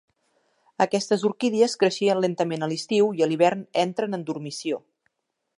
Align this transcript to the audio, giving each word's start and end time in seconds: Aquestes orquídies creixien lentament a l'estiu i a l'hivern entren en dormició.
Aquestes 0.85 1.25
orquídies 1.29 1.77
creixien 1.83 2.23
lentament 2.25 2.65
a 2.65 2.71
l'estiu 2.73 3.13
i 3.21 3.25
a 3.27 3.31
l'hivern 3.33 3.65
entren 3.87 4.19
en 4.21 4.29
dormició. 4.31 4.85